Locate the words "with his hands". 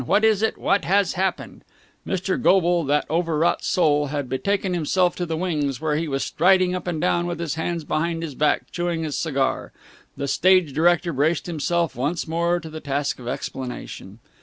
7.27-7.83